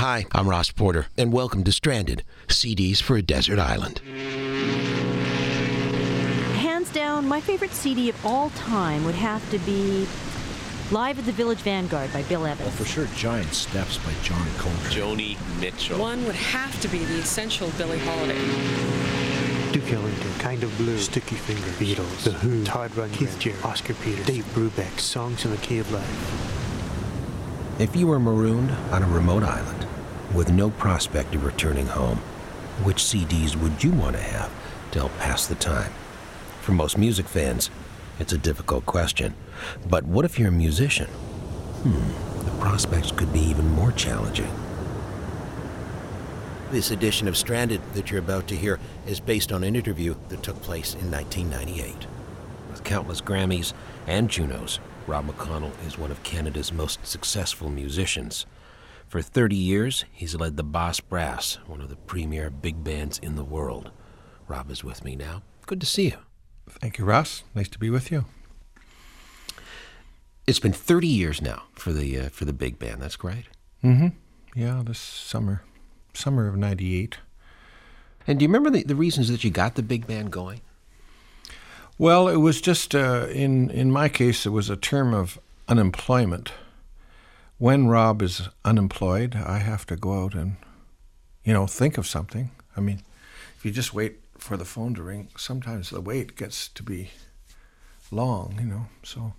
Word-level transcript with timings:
Hi, 0.00 0.24
I'm 0.32 0.48
Ross 0.48 0.70
Porter, 0.70 1.08
and 1.18 1.30
welcome 1.30 1.62
to 1.62 1.72
Stranded 1.72 2.24
CDs 2.48 3.02
for 3.02 3.18
a 3.18 3.22
Desert 3.22 3.58
Island. 3.58 3.98
Hands 6.56 6.88
down, 6.88 7.28
my 7.28 7.38
favorite 7.42 7.72
CD 7.72 8.08
of 8.08 8.24
all 8.24 8.48
time 8.48 9.04
would 9.04 9.14
have 9.14 9.46
to 9.50 9.58
be 9.58 10.08
Live 10.90 11.18
at 11.18 11.26
the 11.26 11.32
Village 11.32 11.58
Vanguard 11.58 12.10
by 12.14 12.22
Bill 12.22 12.46
Evans. 12.46 12.66
Well, 12.66 12.76
for 12.76 12.86
sure, 12.86 13.08
Giant 13.14 13.52
Steps 13.52 13.98
by 13.98 14.14
John 14.22 14.48
Coltrane. 14.56 14.90
Joni 14.90 15.60
Mitchell. 15.60 15.98
One 15.98 16.24
would 16.24 16.34
have 16.34 16.80
to 16.80 16.88
be 16.88 17.04
the 17.04 17.18
essential 17.18 17.68
Billie 17.76 17.98
Holiday. 17.98 18.40
Duke 19.70 19.92
Ellington, 19.92 20.32
Kind 20.38 20.62
of 20.62 20.74
Blue, 20.78 20.96
Sticky 20.96 21.36
Fingers, 21.36 21.76
Beatles, 21.76 22.24
The 22.24 22.32
Who, 22.32 22.64
Todd 22.64 22.90
Rundgren, 22.92 23.12
Keith 23.12 23.38
Jarrett, 23.38 23.62
Oscar 23.66 23.92
Peterson, 23.92 24.34
Dave 24.34 24.46
Brubeck, 24.54 24.98
Songs 24.98 25.44
in 25.44 25.50
the 25.50 25.58
Key 25.58 25.76
of 25.76 25.92
Life. 25.92 26.56
If 27.78 27.94
you 27.94 28.06
were 28.06 28.18
marooned 28.18 28.70
on 28.92 29.02
a 29.02 29.06
remote 29.06 29.42
island 29.42 29.80
with 30.34 30.52
no 30.52 30.70
prospect 30.70 31.34
of 31.34 31.44
returning 31.44 31.86
home, 31.86 32.18
which 32.84 33.02
CDs 33.02 33.56
would 33.56 33.82
you 33.82 33.90
want 33.90 34.16
to 34.16 34.22
have 34.22 34.50
to 34.92 35.00
help 35.00 35.16
pass 35.18 35.46
the 35.46 35.54
time? 35.56 35.92
For 36.62 36.72
most 36.72 36.96
music 36.96 37.26
fans, 37.26 37.70
it's 38.18 38.32
a 38.32 38.38
difficult 38.38 38.86
question. 38.86 39.34
But 39.88 40.04
what 40.04 40.24
if 40.24 40.38
you're 40.38 40.48
a 40.48 40.52
musician? 40.52 41.06
Hmm, 41.06 42.44
the 42.44 42.60
prospects 42.60 43.10
could 43.12 43.32
be 43.32 43.40
even 43.40 43.68
more 43.70 43.92
challenging. 43.92 44.52
This 46.70 46.92
edition 46.92 47.26
of 47.26 47.36
Stranded 47.36 47.80
that 47.94 48.10
you're 48.10 48.20
about 48.20 48.46
to 48.48 48.56
hear 48.56 48.78
is 49.06 49.18
based 49.18 49.50
on 49.50 49.64
an 49.64 49.74
interview 49.74 50.14
that 50.28 50.42
took 50.42 50.62
place 50.62 50.94
in 50.94 51.10
1998. 51.10 52.06
With 52.70 52.84
countless 52.84 53.20
Grammys 53.20 53.72
and 54.06 54.30
Junos, 54.30 54.78
Rob 55.06 55.26
McConnell 55.26 55.72
is 55.84 55.98
one 55.98 56.12
of 56.12 56.22
Canada's 56.22 56.72
most 56.72 57.04
successful 57.04 57.70
musicians. 57.70 58.46
For 59.10 59.20
30 59.22 59.56
years, 59.56 60.04
he's 60.12 60.36
led 60.36 60.56
the 60.56 60.62
Boss 60.62 61.00
Brass, 61.00 61.58
one 61.66 61.80
of 61.80 61.88
the 61.88 61.96
premier 61.96 62.48
big 62.48 62.84
bands 62.84 63.18
in 63.18 63.34
the 63.34 63.42
world. 63.42 63.90
Rob 64.46 64.70
is 64.70 64.84
with 64.84 65.04
me 65.04 65.16
now. 65.16 65.42
Good 65.66 65.80
to 65.80 65.86
see 65.86 66.10
you. 66.10 66.18
Thank 66.68 66.96
you, 66.96 67.04
Ross. 67.04 67.42
Nice 67.52 67.68
to 67.70 67.78
be 67.80 67.90
with 67.90 68.12
you. 68.12 68.26
It's 70.46 70.60
been 70.60 70.72
30 70.72 71.08
years 71.08 71.42
now 71.42 71.64
for 71.74 71.92
the 71.92 72.20
uh, 72.20 72.28
for 72.28 72.44
the 72.44 72.52
big 72.52 72.78
band. 72.78 73.02
That's 73.02 73.16
great. 73.16 73.46
Mm-hmm. 73.82 74.10
Yeah, 74.54 74.80
this 74.86 75.00
summer, 75.00 75.64
summer 76.14 76.46
of 76.46 76.56
'98. 76.56 77.18
And 78.28 78.38
do 78.38 78.44
you 78.44 78.48
remember 78.48 78.70
the, 78.70 78.84
the 78.84 78.94
reasons 78.94 79.28
that 79.28 79.42
you 79.42 79.50
got 79.50 79.74
the 79.74 79.82
big 79.82 80.06
band 80.06 80.30
going? 80.30 80.60
Well, 81.98 82.28
it 82.28 82.36
was 82.36 82.60
just 82.60 82.94
uh, 82.94 83.26
in 83.32 83.70
in 83.70 83.90
my 83.90 84.08
case, 84.08 84.46
it 84.46 84.50
was 84.50 84.70
a 84.70 84.76
term 84.76 85.12
of 85.12 85.40
unemployment. 85.66 86.52
When 87.60 87.88
Rob 87.88 88.22
is 88.22 88.48
unemployed, 88.64 89.36
I 89.36 89.58
have 89.58 89.84
to 89.88 89.94
go 89.96 90.24
out 90.24 90.32
and, 90.32 90.56
you 91.44 91.52
know, 91.52 91.66
think 91.66 91.98
of 91.98 92.06
something. 92.06 92.52
I 92.74 92.80
mean, 92.80 93.02
if 93.54 93.66
you 93.66 93.70
just 93.70 93.92
wait 93.92 94.16
for 94.38 94.56
the 94.56 94.64
phone 94.64 94.94
to 94.94 95.02
ring, 95.02 95.28
sometimes 95.36 95.90
the 95.90 96.00
wait 96.00 96.36
gets 96.36 96.68
to 96.68 96.82
be 96.82 97.10
long, 98.10 98.56
you 98.58 98.66
know. 98.66 98.86
So 99.02 99.34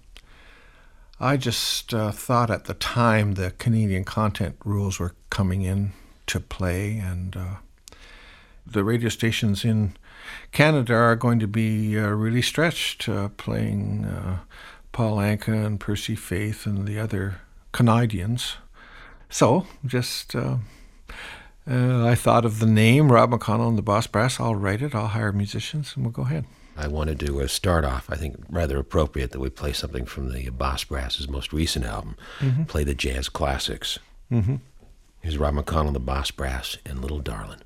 I 1.20 1.36
just 1.36 1.96
uh, 1.96 2.12
thought 2.12 2.52
at 2.52 2.66
the 2.66 2.76
time 2.76 3.34
the 3.34 3.56
Canadian 3.58 4.04
content 4.04 4.56
rules 4.64 5.00
were 5.00 5.16
coming 5.32 5.64
in 5.64 5.94
to 6.28 6.40
play, 6.40 7.00
and 7.00 7.36
uh, 7.36 7.56
the 8.68 8.84
radio 8.84 9.10
stations 9.10 9.66
in 9.66 9.98
Canada 10.52 10.94
are 10.94 11.16
going 11.16 11.40
to 11.40 11.48
be 11.48 11.98
uh, 11.98 12.10
really 12.10 12.44
stretched, 12.44 13.10
uh, 13.10 13.30
playing 13.30 14.06
uh, 14.06 14.42
Paul 14.92 15.18
Anka 15.18 15.66
and 15.66 15.80
Percy 15.80 16.16
Faith 16.16 16.68
and 16.68 16.88
the 16.88 17.00
other 17.00 17.42
Canadians. 17.72 18.58
So 19.30 19.66
just 19.86 20.36
uh, 20.36 20.58
uh, 21.70 22.06
I 22.06 22.16
thought 22.16 22.46
of 22.46 22.60
the 22.60 22.66
name 22.66 23.12
Rob 23.12 23.32
McConnell 23.32 23.70
and 23.70 23.78
the 23.78 23.84
Boss 23.84 24.08
Brass. 24.08 24.40
I'll 24.40 24.56
write 24.56 24.82
it. 24.82 24.96
I'll 24.96 25.08
hire 25.08 25.32
musicians, 25.32 25.94
and 25.96 26.06
we'll 26.06 26.12
go 26.12 26.24
ahead. 26.24 26.46
I 26.76 26.88
wanted 26.88 27.20
to 27.22 27.42
uh, 27.42 27.48
start 27.48 27.86
off. 27.86 28.10
I 28.10 28.16
think 28.16 28.38
rather 28.50 28.78
appropriate 28.78 29.32
that 29.32 29.40
we 29.40 29.50
play 29.50 29.74
something 29.74 30.06
from 30.06 30.32
the 30.32 30.50
Boss 30.50 30.84
Brass's 30.84 31.30
most 31.30 31.54
recent 31.54 31.86
album. 31.86 32.16
Mm-hmm. 32.40 32.64
Play 32.64 32.84
the 32.84 32.96
jazz 32.96 33.30
classics. 33.30 34.00
Mm-hmm. 34.32 34.56
Here's 35.22 35.38
Rob 35.38 35.56
McConnell, 35.56 35.94
the 35.94 36.00
Boss 36.00 36.32
Brass, 36.32 36.78
and 36.86 37.02
Little 37.02 37.20
Darlin'. 37.20 37.62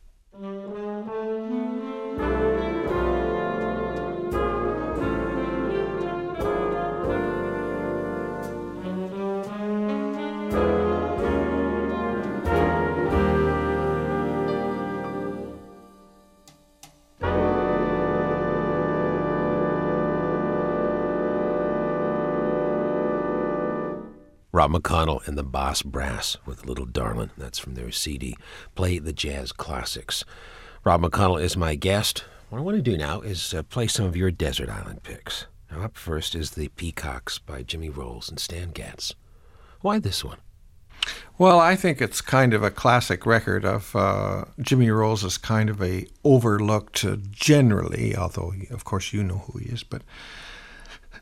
Rob 24.55 24.71
McConnell 24.71 25.27
and 25.27 25.37
the 25.37 25.43
Boss 25.43 25.81
Brass 25.81 26.37
with 26.45 26.65
Little 26.65 26.85
Darlin'. 26.85 27.31
That's 27.37 27.59
from 27.59 27.75
their 27.75 27.91
CD, 27.91 28.37
Play 28.73 28.99
the 28.99 29.11
Jazz 29.11 29.51
Classics. 29.51 30.23
Rob 30.85 31.01
McConnell 31.01 31.41
is 31.41 31.57
my 31.57 31.75
guest. 31.75 32.23
What 32.47 32.59
I 32.59 32.61
want 32.61 32.77
to 32.77 32.81
do 32.81 32.95
now 32.95 33.19
is 33.19 33.53
uh, 33.53 33.63
play 33.63 33.87
some 33.87 34.05
of 34.05 34.15
your 34.15 34.31
Desert 34.31 34.69
Island 34.69 35.03
picks. 35.03 35.47
Now, 35.69 35.81
up 35.81 35.97
first 35.97 36.35
is 36.35 36.51
The 36.51 36.69
Peacocks 36.69 37.37
by 37.37 37.63
Jimmy 37.63 37.89
Rowles 37.89 38.29
and 38.29 38.39
Stan 38.39 38.71
Getz. 38.71 39.13
Why 39.81 39.99
this 39.99 40.23
one? 40.23 40.37
Well, 41.37 41.59
I 41.59 41.75
think 41.75 42.01
it's 42.01 42.21
kind 42.21 42.53
of 42.53 42.63
a 42.63 42.71
classic 42.71 43.25
record 43.25 43.65
of 43.65 43.93
uh, 43.93 44.45
Jimmy 44.61 44.89
Rowles 44.89 45.25
is 45.25 45.37
kind 45.37 45.69
of 45.69 45.83
a 45.83 46.07
overlooked 46.23 47.03
uh, 47.03 47.17
generally, 47.29 48.15
although 48.15 48.53
of 48.71 48.85
course 48.85 49.11
you 49.11 49.21
know 49.21 49.39
who 49.39 49.59
he 49.59 49.65
is, 49.65 49.83
but 49.83 50.01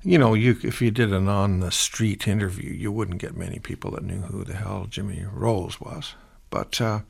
you 0.06 0.18
know, 0.18 0.34
you 0.34 0.58
if 0.64 0.82
you 0.82 0.92
did 0.92 1.14
an 1.14 1.30
on 1.30 1.62
the 1.62 1.72
street 1.72 2.28
interview, 2.28 2.72
you 2.74 2.92
wouldn't 2.92 3.22
get 3.22 3.38
many 3.38 3.60
people 3.60 3.92
that 3.92 4.04
knew 4.04 4.22
who 4.22 4.44
the 4.44 4.56
hell 4.56 4.86
Jimmy 4.90 5.26
Rowles 5.32 5.80
was. 5.80 6.16
But 6.50 6.80
uh, 6.82 7.02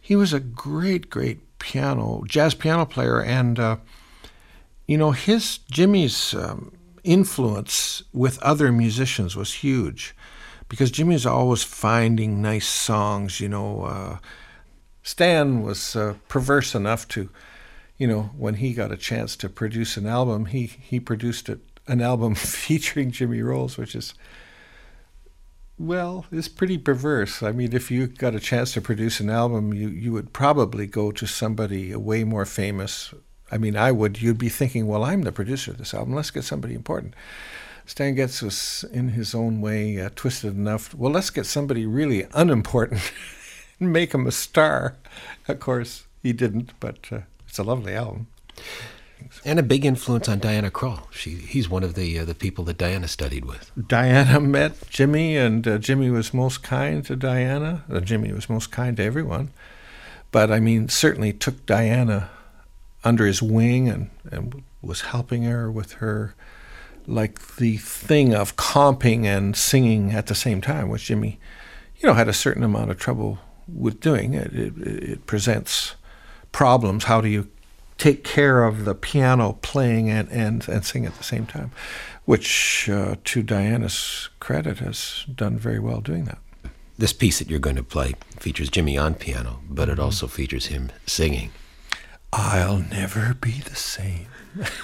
he 0.00 0.16
was 0.16 0.32
a 0.32 0.40
great, 0.40 1.10
great 1.10 1.58
piano 1.58 2.24
jazz 2.26 2.54
piano 2.54 2.86
player, 2.86 3.22
and 3.22 3.58
uh, 3.58 3.76
you 4.86 4.96
know 4.96 5.10
his 5.10 5.58
Jimmy's 5.70 6.34
um, 6.34 6.72
influence 7.04 8.02
with 8.12 8.42
other 8.42 8.72
musicians 8.72 9.36
was 9.36 9.52
huge, 9.52 10.16
because 10.68 10.90
Jimmy's 10.90 11.26
always 11.26 11.62
finding 11.62 12.40
nice 12.40 12.66
songs. 12.66 13.38
You 13.38 13.50
know, 13.50 13.82
uh, 13.82 14.18
Stan 15.02 15.62
was 15.62 15.94
uh, 15.94 16.14
perverse 16.28 16.74
enough 16.74 17.06
to, 17.08 17.28
you 17.98 18.06
know, 18.06 18.30
when 18.36 18.54
he 18.54 18.72
got 18.72 18.92
a 18.92 18.96
chance 18.96 19.36
to 19.36 19.50
produce 19.50 19.98
an 19.98 20.06
album, 20.06 20.46
he 20.46 20.66
he 20.66 20.98
produced 20.98 21.50
it 21.50 21.60
an 21.86 22.00
album 22.00 22.34
featuring 22.34 23.10
Jimmy 23.10 23.42
Rowles, 23.42 23.76
which 23.76 23.94
is 23.94 24.14
well, 25.76 26.26
it's 26.30 26.46
pretty 26.46 26.78
perverse. 26.78 27.42
I 27.42 27.50
mean, 27.50 27.72
if 27.72 27.90
you 27.90 28.06
got 28.06 28.34
a 28.34 28.40
chance 28.40 28.72
to 28.74 28.80
produce 28.80 29.18
an 29.18 29.28
album, 29.28 29.74
you 29.74 29.88
you 29.88 30.12
would 30.12 30.32
probably 30.32 30.86
go 30.86 31.10
to 31.12 31.26
somebody 31.26 31.94
way 31.96 32.24
more 32.24 32.46
famous. 32.46 33.12
I 33.50 33.58
mean, 33.58 33.76
I 33.76 33.92
would. 33.92 34.22
You'd 34.22 34.38
be 34.38 34.48
thinking, 34.48 34.86
well, 34.86 35.04
I'm 35.04 35.22
the 35.22 35.32
producer 35.32 35.72
of 35.72 35.78
this 35.78 35.92
album. 35.92 36.14
Let's 36.14 36.30
get 36.30 36.44
somebody 36.44 36.74
important. 36.74 37.14
Stan 37.86 38.14
Getz 38.14 38.40
was, 38.40 38.84
in 38.92 39.08
his 39.08 39.34
own 39.34 39.60
way, 39.60 40.00
uh, 40.00 40.08
twisted 40.16 40.56
enough. 40.56 40.94
Well, 40.94 41.12
let's 41.12 41.30
get 41.30 41.44
somebody 41.44 41.84
really 41.84 42.26
unimportant 42.32 43.12
and 43.80 43.92
make 43.92 44.14
him 44.14 44.26
a 44.26 44.32
star. 44.32 44.96
Of 45.48 45.60
course, 45.60 46.06
he 46.22 46.32
didn't, 46.32 46.72
but 46.80 46.98
uh, 47.12 47.20
it's 47.46 47.58
a 47.58 47.62
lovely 47.62 47.94
album. 47.94 48.28
And 49.44 49.58
a 49.58 49.62
big 49.62 49.84
influence 49.84 50.28
on 50.28 50.38
Diana 50.38 50.70
Krall. 50.70 51.10
She, 51.12 51.30
he's 51.30 51.68
one 51.68 51.82
of 51.82 51.94
the 51.94 52.18
uh, 52.18 52.24
the 52.24 52.34
people 52.34 52.64
that 52.64 52.78
Diana 52.78 53.08
studied 53.08 53.44
with. 53.44 53.70
Diana 53.88 54.40
met 54.40 54.88
Jimmy, 54.88 55.36
and 55.36 55.66
uh, 55.66 55.78
Jimmy 55.78 56.10
was 56.10 56.34
most 56.34 56.62
kind 56.62 57.04
to 57.06 57.16
Diana. 57.16 57.84
Uh, 57.90 58.00
Jimmy 58.00 58.32
was 58.32 58.48
most 58.48 58.70
kind 58.70 58.96
to 58.96 59.04
everyone, 59.04 59.50
but 60.32 60.50
I 60.50 60.60
mean, 60.60 60.88
certainly 60.88 61.32
took 61.32 61.66
Diana 61.66 62.30
under 63.04 63.26
his 63.26 63.42
wing 63.42 63.88
and, 63.88 64.10
and 64.30 64.62
was 64.80 65.02
helping 65.02 65.42
her 65.42 65.70
with 65.70 65.92
her, 65.94 66.34
like 67.06 67.56
the 67.56 67.76
thing 67.76 68.34
of 68.34 68.56
comping 68.56 69.24
and 69.24 69.56
singing 69.56 70.12
at 70.12 70.26
the 70.26 70.34
same 70.34 70.60
time, 70.60 70.88
which 70.88 71.04
Jimmy, 71.04 71.38
you 71.98 72.08
know, 72.08 72.14
had 72.14 72.28
a 72.28 72.32
certain 72.32 72.62
amount 72.62 72.90
of 72.90 72.98
trouble 72.98 73.38
with 73.68 74.00
doing. 74.00 74.34
It, 74.34 74.52
it, 74.54 74.78
it 74.78 75.26
presents 75.26 75.94
problems. 76.52 77.04
How 77.04 77.20
do 77.20 77.28
you 77.28 77.48
take 77.98 78.24
care 78.24 78.64
of 78.64 78.84
the 78.84 78.94
piano 78.94 79.58
playing 79.62 80.10
and, 80.10 80.30
and, 80.30 80.68
and 80.68 80.84
sing 80.84 81.06
at 81.06 81.16
the 81.16 81.24
same 81.24 81.46
time, 81.46 81.70
which, 82.24 82.88
uh, 82.88 83.16
to 83.24 83.42
Diana's 83.42 84.28
credit, 84.40 84.78
has 84.78 85.24
done 85.34 85.58
very 85.58 85.78
well 85.78 86.00
doing 86.00 86.24
that. 86.24 86.38
This 86.96 87.12
piece 87.12 87.40
that 87.40 87.50
you're 87.50 87.58
going 87.58 87.76
to 87.76 87.82
play 87.82 88.14
features 88.38 88.70
Jimmy 88.70 88.96
on 88.96 89.14
piano, 89.14 89.60
but 89.68 89.88
it 89.88 89.98
also 89.98 90.26
features 90.26 90.66
him 90.66 90.90
singing. 91.06 91.50
I'll 92.32 92.78
never 92.78 93.34
be 93.34 93.60
the 93.60 93.76
same. 93.76 94.26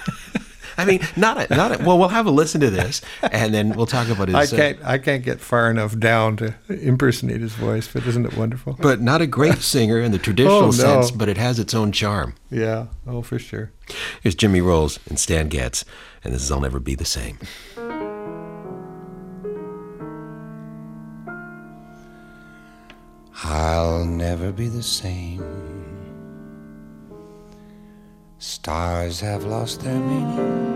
I 0.77 0.85
mean, 0.85 1.01
not 1.15 1.49
a, 1.51 1.55
not 1.55 1.79
a, 1.79 1.83
well. 1.83 1.97
We'll 1.97 2.07
have 2.09 2.25
a 2.25 2.31
listen 2.31 2.61
to 2.61 2.69
this, 2.69 3.01
and 3.21 3.53
then 3.53 3.69
we'll 3.75 3.85
talk 3.85 4.09
about 4.09 4.27
his. 4.29 4.35
I 4.35 4.43
uh, 4.43 4.59
can't 4.59 4.85
I 4.85 4.97
can't 4.97 5.23
get 5.23 5.39
far 5.41 5.69
enough 5.69 5.97
down 5.97 6.37
to 6.37 6.55
impersonate 6.69 7.41
his 7.41 7.53
voice, 7.53 7.87
but 7.91 8.05
isn't 8.05 8.25
it 8.25 8.37
wonderful? 8.37 8.77
but 8.81 9.01
not 9.01 9.21
a 9.21 9.27
great 9.27 9.57
singer 9.59 9.99
in 9.99 10.11
the 10.11 10.17
traditional 10.17 10.57
Oh, 10.57 10.65
no. 10.67 10.71
sense, 10.71 11.11
but 11.11 11.29
it 11.29 11.37
has 11.37 11.59
its 11.59 11.73
own 11.73 11.91
charm. 11.91 12.35
yeah, 12.49 12.87
oh 13.07 13.21
for 13.21 13.39
sure. 13.39 13.71
Here's 14.21 14.35
Jimmy 14.35 14.61
Rowles 14.61 14.99
and 15.09 15.19
Stan 15.19 15.49
Getz, 15.49 15.83
and 16.23 16.33
this 16.33 16.41
is 16.43 16.51
I'll 16.51 16.61
Never 16.61 16.79
Be 16.79 16.95
the 16.95 17.05
Same. 17.05 17.37
I'll 23.43 24.05
never 24.05 24.51
be 24.51 24.67
the 24.67 24.83
same. 24.83 25.43
Stars 28.41 29.19
have 29.19 29.43
lost 29.43 29.81
their 29.81 29.99
meaning. 29.99 30.71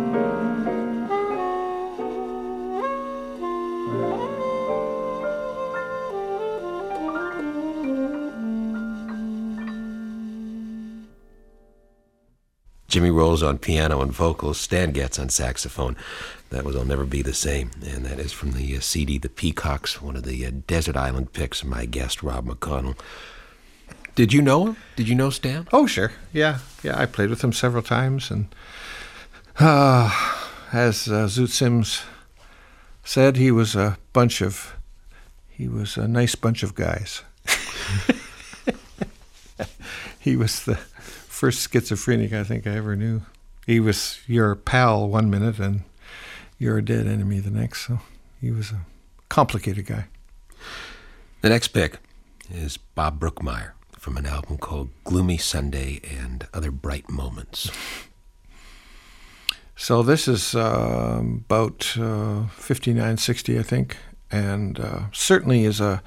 Jimmy 12.88 13.10
Rowles 13.10 13.42
on 13.42 13.58
piano 13.58 14.00
and 14.04 14.12
vocals, 14.12 14.60
Stan 14.60 14.92
Getz 14.92 15.18
on 15.18 15.30
saxophone. 15.30 15.98
That 16.52 16.66
was 16.66 16.76
I'll 16.76 16.86
Never 16.86 17.04
Be 17.04 17.24
the 17.24 17.34
Same, 17.34 17.72
and 17.84 18.06
that 18.06 18.20
is 18.20 18.32
from 18.32 18.52
the 18.52 18.78
uh, 18.78 18.80
CD 18.80 19.18
The 19.18 19.28
Peacocks, 19.28 20.00
one 20.04 20.16
of 20.16 20.22
the 20.22 20.46
uh, 20.46 20.52
Desert 20.68 20.96
Island 20.96 21.34
picks 21.34 21.64
of 21.64 21.68
my 21.68 21.86
guest, 21.86 22.22
Rob 22.22 22.46
McConnell. 22.46 22.96
Did 24.16 24.32
you 24.32 24.42
know 24.42 24.68
him? 24.68 24.78
Did 24.96 25.10
you 25.10 25.16
know 25.16 25.30
Stan? 25.30 25.68
Oh 25.74 25.86
sure, 25.86 26.14
yeah, 26.32 26.60
yeah. 26.84 26.98
I 26.98 27.06
played 27.06 27.30
with 27.30 27.44
him 27.44 27.52
several 27.52 27.84
times, 27.84 28.32
and 28.32 28.48
uh, 29.60 30.10
as 30.72 31.10
uh, 31.10 31.28
Zoot 31.28 31.50
Sims 31.50 32.04
said, 33.04 33.36
he 33.36 33.52
was 33.52 33.76
a 33.76 33.98
bunch 34.14 34.42
of 34.42 34.78
he 35.50 35.68
was 35.68 35.98
a 35.98 36.08
nice 36.08 36.36
bunch 36.36 36.64
of 36.64 36.76
guys. 36.76 37.24
he 40.20 40.38
was 40.38 40.64
the 40.64 40.76
first 40.76 41.72
schizophrenic 41.72 42.34
I 42.34 42.44
think 42.44 42.66
I 42.66 42.78
ever 42.78 42.96
knew. 42.96 43.22
He 43.66 43.80
was 43.80 44.20
your 44.28 44.56
pal 44.56 45.08
one 45.08 45.30
minute 45.30 45.60
and 45.60 45.82
you're 46.58 46.82
dead 46.82 47.08
enemy 47.08 47.40
the 47.40 47.52
next. 47.52 47.88
So 47.88 48.00
he 48.42 48.52
was 48.52 48.72
a 48.72 48.82
complicated 49.30 49.86
guy. 49.86 50.06
The 51.42 51.50
next 51.50 51.70
pick 51.70 52.00
is 52.50 52.78
Bob 52.78 53.20
Brookmeyer 53.20 53.72
from 54.06 54.18
an 54.18 54.28
album 54.28 54.56
called 54.56 54.90
Gloomy 55.04 55.36
Sunday 55.36 56.00
and 56.08 56.48
Other 56.54 56.70
Bright 56.70 57.10
Moments. 57.10 57.72
So 59.76 60.04
this 60.04 60.28
is 60.28 60.54
uh, 60.54 61.24
about 61.24 61.98
uh, 62.00 62.46
59, 62.50 63.18
60, 63.18 63.58
I 63.58 63.64
think, 63.64 63.98
and 64.30 64.80
uh, 64.80 65.00
certainly 65.12 65.64
is 65.64 65.82
a, 65.82 66.04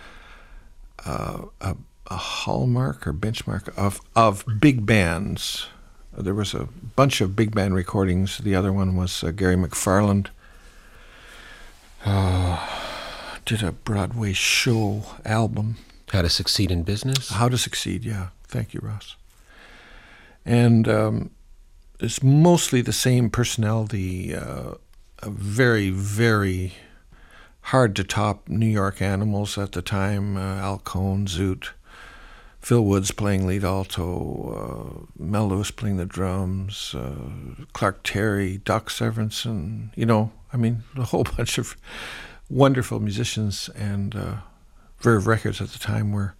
a 1.05 1.49
a 2.07 2.17
hallmark 2.17 3.05
or 3.05 3.13
benchmark 3.13 3.77
of 3.77 4.01
of 4.15 4.45
big 4.61 4.87
bands. 4.87 5.67
There 6.17 6.35
was 6.35 6.55
a 6.55 6.69
bunch 6.95 7.21
of 7.21 7.35
big 7.35 7.53
band 7.53 7.75
recordings. 7.75 8.39
The 8.39 8.55
other 8.55 8.73
one 8.73 8.95
was 8.95 9.25
uh, 9.25 9.33
Gary 9.33 9.57
McFarland. 9.57 10.29
Uh, 12.05 12.65
did 13.45 13.65
a 13.65 13.73
Broadway 13.73 14.35
show 14.35 15.03
album. 15.25 15.79
How 16.11 16.23
to 16.23 16.29
Succeed 16.29 16.71
in 16.71 16.83
Business? 16.83 17.31
How 17.31 17.49
to 17.49 17.59
Succeed, 17.59 18.05
yeah. 18.05 18.29
Thank 18.47 18.73
you, 18.73 18.81
Ross. 18.83 19.17
And 20.45 20.89
um, 20.89 21.31
it's 22.01 22.23
mostly 22.23 22.81
the 22.81 22.93
same 22.93 23.29
personality, 23.29 24.35
uh, 24.35 24.75
very, 25.23 25.91
very 25.91 26.75
hard 27.61 27.95
to 27.97 28.05
top 28.05 28.49
New 28.49 28.67
York 28.67 29.03
animals 29.03 29.59
at 29.59 29.73
the 29.73 29.83
time 29.83 30.39
uh, 30.39 30.57
Al 30.57 30.79
Cohn, 30.79 31.27
Zoot, 31.27 31.71
Phil 32.61 32.83
Woods 32.83 33.11
playing 33.11 33.47
lead 33.47 33.65
alto, 33.65 35.07
uh, 35.19 35.23
Mel 35.23 35.49
Lewis 35.49 35.71
playing 35.71 35.99
the 35.99 36.07
drums, 36.07 36.95
uh, 36.95 37.65
Clark 37.75 38.01
Terry, 38.03 38.59
Doc 38.59 38.89
Severinsen, 38.89 39.91
you 39.95 40.07
know, 40.07 40.33
I 40.53 40.57
mean, 40.57 40.85
a 40.97 41.05
whole 41.05 41.25
bunch 41.37 41.59
of 41.59 41.77
wonderful 42.49 43.01
musicians 43.01 43.69
and 43.71 44.17
uh, 44.17 44.37
Verve 45.01 45.27
Records 45.27 45.61
at 45.61 45.69
the 45.69 45.79
time 45.79 46.13
were 46.13 46.35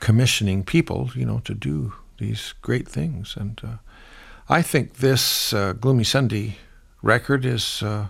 commissioning 0.00 0.64
people, 0.64 1.10
you 1.14 1.24
know, 1.24 1.40
to 1.44 1.54
do 1.54 1.94
these 2.18 2.54
great 2.62 2.88
things. 2.88 3.36
And 3.36 3.60
uh, 3.64 3.76
I 4.48 4.62
think 4.62 4.94
this 4.94 5.52
uh, 5.52 5.72
Gloomy 5.74 6.04
Sunday 6.04 6.56
record 7.02 7.44
is 7.44 7.82
uh, 7.82 8.08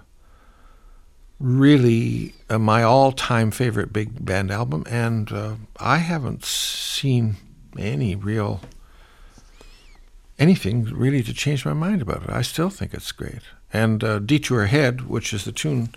really 1.38 2.34
my 2.48 2.82
all-time 2.82 3.50
favorite 3.50 3.92
big 3.92 4.24
band 4.24 4.50
album, 4.50 4.84
and 4.88 5.32
uh, 5.32 5.54
I 5.78 5.98
haven't 5.98 6.44
seen 6.44 7.36
any 7.78 8.14
real 8.14 8.60
anything 10.38 10.84
really 10.84 11.22
to 11.22 11.32
change 11.32 11.64
my 11.64 11.72
mind 11.72 12.02
about 12.02 12.22
it. 12.24 12.30
I 12.30 12.42
still 12.42 12.70
think 12.70 12.94
it's 12.94 13.12
great. 13.12 13.42
And 13.72 14.02
uh, 14.02 14.18
Detour 14.18 14.62
Ahead, 14.62 15.02
which 15.02 15.32
is 15.32 15.44
the 15.44 15.52
tune 15.52 15.90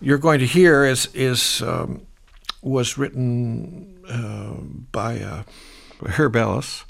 you're 0.00 0.18
going 0.18 0.38
to 0.40 0.46
hear, 0.46 0.84
is 0.84 1.08
is 1.14 1.62
um, 1.62 2.06
was 2.66 2.98
written 2.98 4.04
uh, 4.08 4.60
by 4.90 5.20
uh, 5.20 5.42
Herb 6.04 6.34
Ellis, 6.36 6.84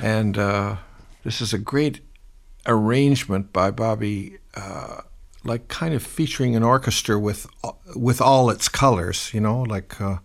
and 0.00 0.36
uh, 0.36 0.76
this 1.24 1.40
is 1.40 1.52
a 1.54 1.58
great 1.58 2.00
arrangement 2.66 3.52
by 3.52 3.70
Bobby, 3.70 4.38
uh, 4.54 5.00
like 5.42 5.68
kind 5.68 5.94
of 5.94 6.02
featuring 6.02 6.54
an 6.54 6.62
orchestra 6.62 7.18
with 7.18 7.46
with 7.96 8.20
all 8.20 8.50
its 8.50 8.68
colors, 8.68 9.32
you 9.32 9.40
know, 9.40 9.62
like 9.62 10.00
uh, 10.00 10.18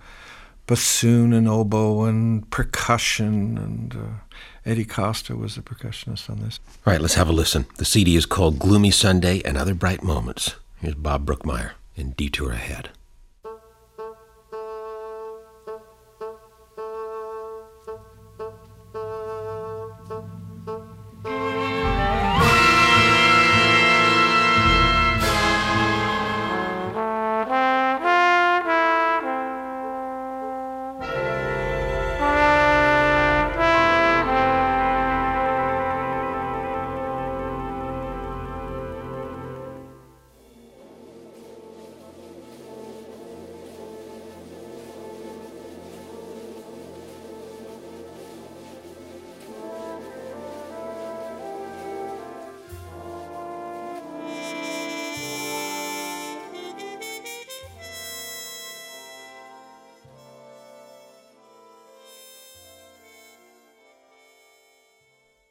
bassoon 0.67 1.31
and 1.31 1.47
oboe 1.47 2.03
and 2.03 2.49
percussion, 2.51 3.57
and 3.57 3.95
uh, 3.95 4.35
Eddie 4.65 4.85
Costa 4.85 5.37
was 5.37 5.55
the 5.55 5.61
percussionist 5.61 6.29
on 6.29 6.41
this. 6.41 6.59
All 6.85 6.91
right, 6.91 7.01
let's 7.01 7.15
have 7.15 7.29
a 7.29 7.33
listen. 7.33 7.65
The 7.77 7.85
CD 7.85 8.17
is 8.17 8.25
called 8.25 8.59
Gloomy 8.59 8.91
Sunday 8.91 9.41
and 9.45 9.57
Other 9.57 9.73
Bright 9.73 10.03
Moments. 10.03 10.55
Here's 10.81 10.95
Bob 10.95 11.25
Brookmeyer 11.25 11.71
in 11.95 12.11
Detour 12.11 12.51
Ahead. 12.51 12.89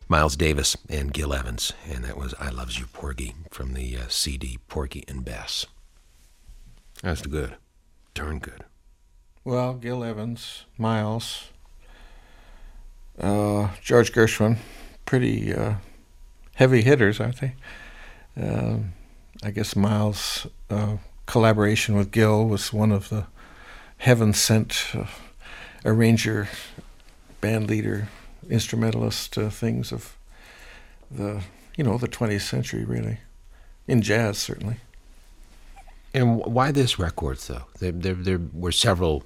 Miles 0.09 0.37
Davis 0.37 0.77
and 0.89 1.13
Gil 1.13 1.33
Evans, 1.33 1.73
and 1.91 2.05
that 2.05 2.17
was 2.17 2.35
I 2.39 2.51
Loves 2.51 2.79
You 2.79 2.87
Porgy 2.87 3.35
from 3.51 3.75
the 3.75 3.97
uh, 3.97 4.09
CD 4.09 4.59
Porgy 4.69 5.05
and 5.09 5.25
Bess. 5.25 5.67
That's 7.03 7.23
good. 7.23 7.57
Darn 8.15 8.39
good. 8.39 8.65
Well, 9.45 9.75
Gil 9.75 10.05
Evans, 10.05 10.65
Miles, 10.79 11.49
uh, 13.19 13.69
George 13.83 14.13
Gershwin, 14.13 14.59
pretty 15.05 15.55
uh, 15.55 15.75
heavy 16.55 16.83
hitters, 16.83 17.21
aren't 17.21 17.41
they? 17.41 17.55
Um 18.37 18.93
I 19.43 19.51
guess 19.51 19.77
Miles' 19.77 20.47
uh, 20.71 20.97
collaboration 21.27 21.97
with 21.97 22.11
Gil 22.11 22.47
was 22.47 22.73
one 22.73 22.93
of 22.93 23.11
the 23.11 23.27
heaven 23.99 24.33
sent 24.33 24.87
uh, 24.95 25.05
arranger, 25.85 26.49
band 27.43 27.69
leader, 27.69 28.09
instrumentalist 28.51 29.37
uh, 29.39 29.51
things 29.51 29.93
of 29.93 30.17
the 31.11 31.43
you 31.77 31.85
know 31.85 31.99
the 31.99 32.09
20th 32.09 32.43
century, 32.43 32.85
really, 32.85 33.19
in 33.87 34.03
jazz 34.03 34.39
certainly. 34.39 34.77
And 36.13 36.39
why 36.39 36.71
this 36.71 36.97
record, 36.99 37.39
though? 37.39 37.65
There, 37.81 37.91
there, 37.91 38.15
there 38.15 38.41
were 38.53 38.71
several 38.71 39.25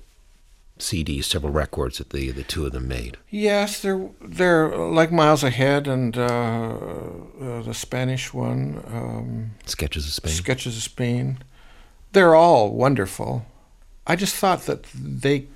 CDs, 0.79 1.25
several 1.25 1.53
records 1.53 1.99
that 1.99 2.11
the 2.11 2.31
the 2.31 2.45
two 2.45 2.65
of 2.65 2.73
them 2.73 2.89
made. 2.89 3.19
Yes, 3.31 3.81
they're 3.81 4.09
they're 4.21 4.77
like 4.77 5.13
Miles 5.13 5.45
Ahead 5.45 5.87
and 5.87 6.17
uh, 6.17 6.23
uh, 6.23 7.63
the 7.63 7.75
Spanish 7.75 8.33
one, 8.33 8.83
um, 8.87 9.51
Sketches 9.67 10.07
of 10.07 10.13
Spain. 10.13 10.33
Sketches 10.33 10.77
of 10.77 10.83
Spain. 10.83 11.39
They're 12.13 12.35
all 12.35 12.71
wonderful. 12.71 13.45
I 14.07 14.17
just 14.17 14.35
thought 14.35 14.63
that 14.63 14.85
they, 14.95 15.49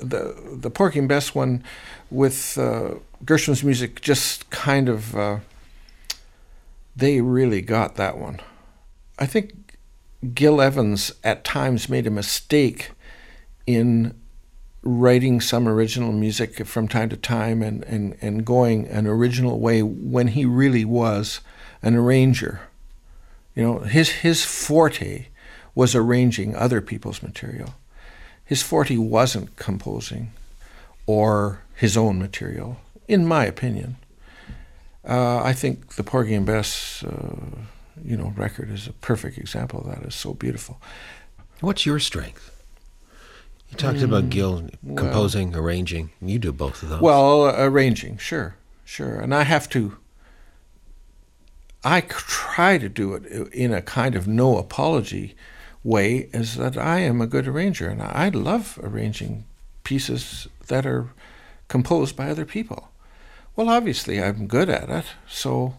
the 0.00 0.36
the 0.52 0.70
Porgy 0.70 0.98
and 0.98 1.08
Bess 1.08 1.34
one, 1.34 1.62
with 2.10 2.58
uh, 2.58 2.94
Gershwin's 3.24 3.64
music, 3.64 4.00
just 4.00 4.50
kind 4.50 4.88
of. 4.88 5.16
Uh, 5.16 5.38
they 6.96 7.20
really 7.20 7.62
got 7.62 7.94
that 7.96 8.18
one. 8.18 8.40
I 9.18 9.26
think 9.26 9.78
Gil 10.34 10.60
Evans 10.60 11.12
at 11.24 11.44
times 11.44 11.88
made 11.88 12.06
a 12.06 12.10
mistake 12.10 12.90
in 13.66 14.14
writing 14.82 15.40
some 15.40 15.68
original 15.68 16.12
music 16.12 16.66
from 16.66 16.88
time 16.88 17.08
to 17.10 17.16
time 17.16 17.62
and, 17.62 17.84
and, 17.84 18.16
and 18.20 18.44
going 18.44 18.88
an 18.88 19.06
original 19.06 19.60
way 19.60 19.82
when 19.82 20.28
he 20.28 20.44
really 20.44 20.84
was 20.84 21.40
an 21.82 21.94
arranger. 21.94 22.60
You 23.54 23.62
know, 23.62 23.78
his 23.80 24.08
his 24.08 24.44
forte 24.44 25.26
was 25.74 25.94
arranging 25.94 26.54
other 26.54 26.80
people's 26.80 27.22
material. 27.22 27.74
His 28.50 28.64
forte 28.64 28.96
wasn't 28.96 29.54
composing 29.54 30.32
or 31.06 31.62
his 31.76 31.96
own 31.96 32.18
material, 32.18 32.78
in 33.06 33.24
my 33.24 33.44
opinion. 33.44 33.94
Uh, 35.08 35.40
I 35.40 35.52
think 35.52 35.94
the 35.94 36.02
Porgy 36.02 36.34
and 36.34 36.44
Bess, 36.44 37.04
uh, 37.04 37.36
you 38.02 38.16
know, 38.16 38.34
record 38.36 38.72
is 38.72 38.88
a 38.88 38.92
perfect 38.92 39.38
example 39.38 39.82
of 39.82 39.86
that. 39.86 40.02
It's 40.02 40.16
so 40.16 40.34
beautiful. 40.34 40.80
What's 41.60 41.86
your 41.86 42.00
strength? 42.00 42.50
You 43.68 43.76
talked 43.76 44.02
about 44.02 44.30
Gil 44.30 44.68
composing, 44.96 45.54
arranging. 45.54 46.10
You 46.20 46.40
do 46.40 46.50
both 46.50 46.82
of 46.82 46.88
those. 46.88 47.00
Well, 47.00 47.54
arranging, 47.56 48.18
sure, 48.18 48.56
sure, 48.84 49.20
and 49.20 49.32
I 49.32 49.44
have 49.44 49.68
to. 49.68 49.96
I 51.84 52.00
try 52.00 52.78
to 52.78 52.88
do 52.88 53.14
it 53.14 53.26
in 53.52 53.72
a 53.72 53.80
kind 53.80 54.16
of 54.16 54.26
no 54.26 54.58
apology 54.58 55.36
way, 55.82 56.28
is 56.32 56.56
that 56.56 56.76
I 56.76 57.00
am 57.00 57.20
a 57.20 57.26
good 57.26 57.48
arranger, 57.48 57.88
and 57.88 58.02
I 58.02 58.28
love 58.28 58.78
arranging 58.82 59.44
pieces 59.84 60.48
that 60.68 60.86
are 60.86 61.08
composed 61.68 62.16
by 62.16 62.30
other 62.30 62.44
people. 62.44 62.90
Well, 63.56 63.68
obviously, 63.68 64.22
I'm 64.22 64.46
good 64.46 64.68
at 64.68 64.88
it, 64.90 65.06
so 65.28 65.74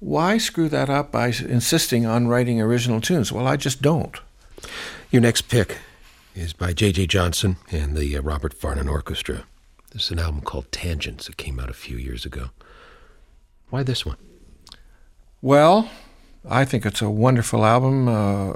why 0.00 0.38
screw 0.38 0.68
that 0.68 0.90
up 0.90 1.10
by 1.10 1.28
insisting 1.28 2.04
on 2.04 2.28
writing 2.28 2.60
original 2.60 3.00
tunes? 3.00 3.32
Well, 3.32 3.46
I 3.46 3.56
just 3.56 3.80
don't. 3.80 4.18
Your 5.10 5.22
next 5.22 5.42
pick 5.42 5.78
is 6.34 6.52
by 6.52 6.72
J.J. 6.72 7.06
Johnson 7.06 7.56
and 7.70 7.96
the 7.96 8.16
uh, 8.16 8.20
Robert 8.20 8.54
Farnon 8.58 8.88
Orchestra. 8.88 9.44
This 9.92 10.06
is 10.06 10.10
an 10.10 10.18
album 10.18 10.40
called 10.40 10.70
Tangence 10.72 11.26
that 11.26 11.36
came 11.36 11.60
out 11.60 11.70
a 11.70 11.74
few 11.74 11.96
years 11.96 12.24
ago. 12.24 12.50
Why 13.70 13.82
this 13.82 14.04
one? 14.04 14.16
Well, 15.40 15.88
I 16.48 16.64
think 16.64 16.84
it's 16.84 17.00
a 17.00 17.10
wonderful 17.10 17.64
album. 17.64 18.08
Uh, 18.08 18.52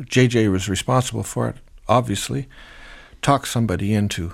JJ 0.00 0.50
was 0.50 0.68
responsible 0.68 1.22
for 1.22 1.48
it, 1.48 1.56
obviously. 1.88 2.48
Talked 3.20 3.48
somebody 3.48 3.92
into 3.92 4.32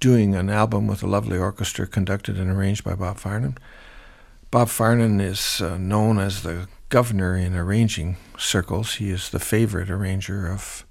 doing 0.00 0.34
an 0.34 0.48
album 0.48 0.86
with 0.86 1.02
a 1.02 1.06
lovely 1.06 1.38
orchestra 1.38 1.86
conducted 1.86 2.38
and 2.38 2.50
arranged 2.50 2.84
by 2.84 2.94
Bob 2.94 3.18
Farnon. 3.18 3.58
Bob 4.50 4.68
Farnon 4.68 5.20
is 5.20 5.60
uh, 5.60 5.76
known 5.76 6.18
as 6.18 6.42
the 6.42 6.68
governor 6.88 7.36
in 7.36 7.54
arranging 7.54 8.16
circles. 8.38 8.94
He 8.94 9.10
is 9.10 9.30
the 9.30 9.38
favorite 9.38 9.90
arranger 9.90 10.48
of 10.48 10.86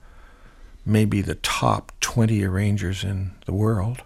maybe 0.85 1.21
the 1.21 1.35
top 1.35 1.91
20 2.01 2.43
arrangers 2.43 3.03
in 3.03 3.31
the 3.45 3.53
world. 3.53 4.03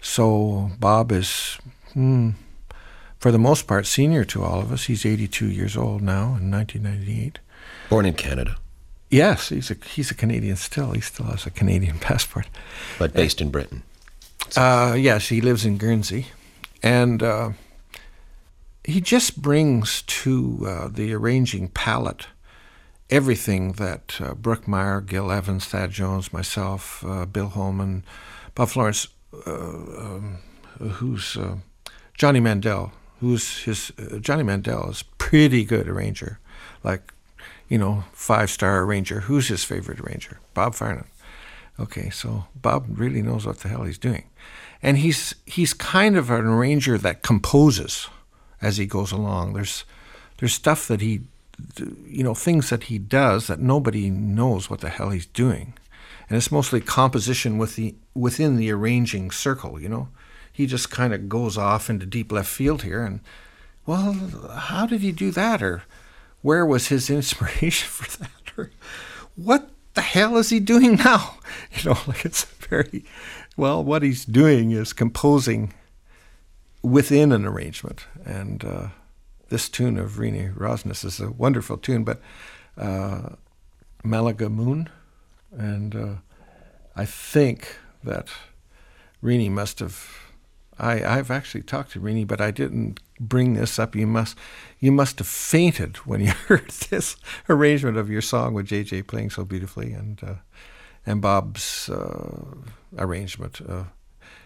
So 0.00 0.70
Bob 0.78 1.12
is, 1.12 1.58
hmm, 1.92 2.30
for 3.18 3.32
the 3.32 3.38
most 3.38 3.66
part, 3.66 3.86
senior 3.86 4.24
to 4.24 4.42
all 4.42 4.60
of 4.60 4.70
us. 4.72 4.84
He's 4.84 5.06
82 5.06 5.46
years 5.46 5.76
old 5.76 6.02
now 6.02 6.36
in 6.38 6.50
1998. 6.50 7.38
Born 7.88 8.06
in 8.06 8.14
Canada, 8.14 8.56
Yes, 9.08 9.50
he's 9.50 9.70
a 9.70 9.76
he's 9.94 10.10
a 10.10 10.14
Canadian 10.14 10.56
still. 10.56 10.90
He 10.92 11.00
still 11.00 11.26
has 11.26 11.46
a 11.46 11.50
Canadian 11.50 11.98
passport. 12.00 12.48
but 12.98 13.12
based 13.12 13.40
in 13.40 13.50
Britain. 13.50 13.82
Uh, 14.56 14.94
yes, 14.98 15.28
he 15.28 15.40
lives 15.40 15.64
in 15.64 15.78
Guernsey, 15.78 16.26
and 16.82 17.22
uh, 17.22 17.50
he 18.84 19.00
just 19.00 19.40
brings 19.40 20.02
to 20.02 20.58
uh, 20.66 20.88
the 20.88 21.12
arranging 21.14 21.68
palette 21.68 22.26
everything 23.08 23.72
that 23.74 24.18
uh, 24.20 24.34
Brookmeyer, 24.34 25.04
Gil 25.06 25.30
Evans, 25.30 25.66
Thad 25.66 25.92
Jones, 25.92 26.32
myself, 26.32 27.04
uh, 27.06 27.24
Bill 27.26 27.48
Holman, 27.48 28.02
Bob 28.56 28.68
Florence, 28.68 29.06
uh, 29.46 29.50
um, 29.52 30.38
who's 30.78 31.36
uh, 31.36 31.56
Johnny 32.14 32.40
Mandel, 32.40 32.92
who's 33.20 33.64
his 33.64 33.92
uh, 33.98 34.18
Johnny 34.18 34.42
Mandel 34.42 34.90
is 34.90 35.02
pretty 35.18 35.64
good 35.64 35.88
arranger, 35.88 36.38
like 36.84 37.12
you 37.68 37.78
know 37.78 38.04
five 38.12 38.50
star 38.50 38.82
arranger. 38.82 39.20
Who's 39.20 39.48
his 39.48 39.64
favorite 39.64 40.00
arranger? 40.00 40.40
Bob 40.54 40.74
Farnon. 40.74 41.06
Okay, 41.78 42.08
so 42.08 42.46
Bob 42.54 42.86
really 42.88 43.20
knows 43.20 43.44
what 43.44 43.60
the 43.60 43.68
hell 43.68 43.84
he's 43.84 43.98
doing, 43.98 44.24
and 44.82 44.98
he's 44.98 45.34
he's 45.44 45.74
kind 45.74 46.16
of 46.16 46.30
an 46.30 46.46
arranger 46.46 46.96
that 46.98 47.22
composes 47.22 48.08
as 48.62 48.78
he 48.78 48.86
goes 48.86 49.12
along. 49.12 49.52
There's 49.52 49.84
there's 50.38 50.54
stuff 50.54 50.88
that 50.88 51.00
he, 51.00 51.20
you 52.06 52.24
know, 52.24 52.34
things 52.34 52.70
that 52.70 52.84
he 52.84 52.98
does 52.98 53.46
that 53.46 53.60
nobody 53.60 54.10
knows 54.10 54.70
what 54.70 54.80
the 54.80 54.88
hell 54.88 55.10
he's 55.10 55.26
doing, 55.26 55.74
and 56.28 56.36
it's 56.36 56.52
mostly 56.52 56.80
composition 56.80 57.58
with 57.58 57.76
the 57.76 57.94
within 58.14 58.56
the 58.56 58.70
arranging 58.70 59.30
circle. 59.30 59.80
You 59.80 59.90
know, 59.90 60.08
he 60.56 60.64
just 60.64 60.90
kind 60.90 61.12
of 61.12 61.28
goes 61.28 61.58
off 61.58 61.90
into 61.90 62.06
deep 62.06 62.32
left 62.32 62.48
field 62.48 62.82
here, 62.82 63.04
and 63.04 63.20
well, 63.84 64.14
how 64.56 64.86
did 64.86 65.02
he 65.02 65.12
do 65.12 65.30
that, 65.32 65.62
or 65.62 65.82
where 66.40 66.64
was 66.64 66.88
his 66.88 67.10
inspiration 67.20 67.88
for 67.88 68.18
that, 68.20 68.30
or 68.56 68.70
what 69.34 69.68
the 69.92 70.00
hell 70.00 70.38
is 70.38 70.48
he 70.48 70.58
doing 70.58 70.96
now? 70.96 71.34
You 71.72 71.90
know, 71.90 71.98
like 72.06 72.24
it's 72.24 72.44
very 72.44 73.04
well. 73.54 73.84
What 73.84 74.02
he's 74.02 74.24
doing 74.24 74.70
is 74.70 74.94
composing 74.94 75.74
within 76.82 77.32
an 77.32 77.44
arrangement, 77.44 78.06
and 78.24 78.64
uh, 78.64 78.88
this 79.50 79.68
tune 79.68 79.98
of 79.98 80.18
Renee 80.18 80.52
Rosnes 80.54 81.04
is 81.04 81.20
a 81.20 81.30
wonderful 81.30 81.76
tune. 81.76 82.02
But 82.02 82.22
uh, 82.78 83.30
Malaga 84.02 84.48
Moon, 84.48 84.88
and 85.52 85.94
uh, 85.94 86.14
I 86.94 87.04
think 87.04 87.76
that 88.02 88.28
Rini 89.22 89.50
must 89.50 89.80
have. 89.80 90.25
I, 90.78 91.02
I've 91.02 91.30
actually 91.30 91.62
talked 91.62 91.92
to 91.92 92.00
Renee, 92.00 92.24
but 92.24 92.40
I 92.40 92.50
didn't 92.50 93.00
bring 93.18 93.54
this 93.54 93.78
up. 93.78 93.96
You 93.96 94.06
must, 94.06 94.36
you 94.78 94.92
must 94.92 95.18
have 95.18 95.26
fainted 95.26 95.96
when 95.98 96.20
you 96.20 96.30
heard 96.48 96.68
this 96.68 97.16
arrangement 97.48 97.96
of 97.96 98.10
your 98.10 98.22
song 98.22 98.54
with 98.54 98.68
JJ 98.68 99.06
playing 99.06 99.30
so 99.30 99.44
beautifully, 99.44 99.92
and 99.92 100.22
uh, 100.22 100.34
and 101.06 101.22
Bob's 101.22 101.88
uh, 101.88 102.56
arrangement, 102.98 103.60
uh, 103.66 103.84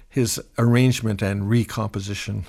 his 0.08 0.40
arrangement 0.58 1.22
and 1.22 1.49
recomposition. 1.49 2.44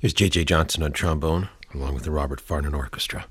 Here's 0.00 0.12
J.J. 0.12 0.44
Johnson 0.44 0.82
on 0.82 0.92
trombone, 0.92 1.48
along 1.72 1.94
with 1.94 2.02
the 2.04 2.10
Robert 2.10 2.40
Farnon 2.40 2.74
Orchestra. 2.74 3.26